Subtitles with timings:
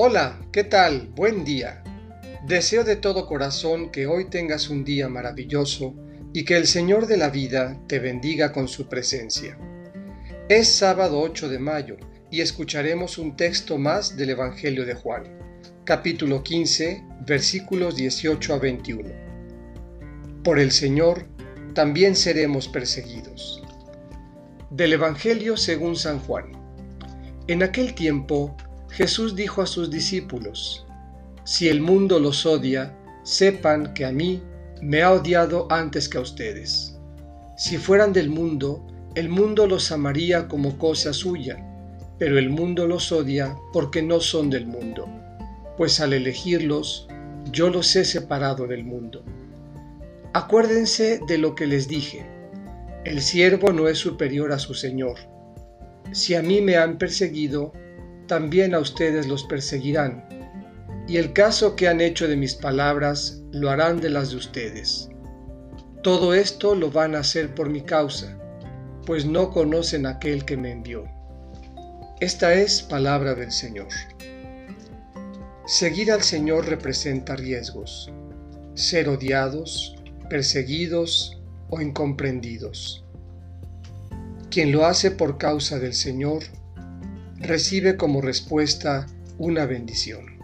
[0.00, 1.08] Hola, ¿qué tal?
[1.16, 1.82] Buen día.
[2.46, 5.92] Deseo de todo corazón que hoy tengas un día maravilloso
[6.32, 9.58] y que el Señor de la vida te bendiga con su presencia.
[10.48, 11.96] Es sábado 8 de mayo
[12.30, 15.24] y escucharemos un texto más del Evangelio de Juan,
[15.82, 19.10] capítulo 15, versículos 18 a 21.
[20.44, 21.26] Por el Señor
[21.74, 23.64] también seremos perseguidos.
[24.70, 26.52] Del Evangelio según San Juan.
[27.48, 28.56] En aquel tiempo
[28.90, 30.86] Jesús dijo a sus discípulos,
[31.44, 34.42] Si el mundo los odia, sepan que a mí
[34.80, 36.98] me ha odiado antes que a ustedes.
[37.56, 41.64] Si fueran del mundo, el mundo los amaría como cosa suya,
[42.18, 45.08] pero el mundo los odia porque no son del mundo,
[45.76, 47.08] pues al elegirlos,
[47.52, 49.24] yo los he separado del mundo.
[50.34, 52.26] Acuérdense de lo que les dije,
[53.04, 55.16] el siervo no es superior a su Señor.
[56.12, 57.72] Si a mí me han perseguido,
[58.28, 60.24] también a ustedes los perseguirán,
[61.08, 65.08] y el caso que han hecho de mis palabras lo harán de las de ustedes.
[66.04, 68.38] Todo esto lo van a hacer por mi causa,
[69.04, 71.04] pues no conocen aquel que me envió.
[72.20, 73.88] Esta es palabra del Señor.
[75.66, 78.12] Seguir al Señor representa riesgos,
[78.74, 79.96] ser odiados,
[80.28, 83.04] perseguidos o incomprendidos.
[84.50, 86.42] Quien lo hace por causa del Señor
[87.48, 89.06] recibe como respuesta
[89.38, 90.38] una bendición.